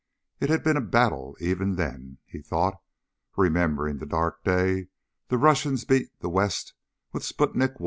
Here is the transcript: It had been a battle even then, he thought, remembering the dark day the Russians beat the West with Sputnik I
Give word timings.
It 0.39 0.49
had 0.49 0.63
been 0.63 0.77
a 0.77 0.81
battle 0.81 1.37
even 1.39 1.75
then, 1.75 2.17
he 2.25 2.41
thought, 2.41 2.81
remembering 3.37 3.99
the 3.99 4.07
dark 4.07 4.43
day 4.43 4.87
the 5.27 5.37
Russians 5.37 5.85
beat 5.85 6.07
the 6.21 6.27
West 6.29 6.73
with 7.13 7.21
Sputnik 7.21 7.75
I 7.75 7.79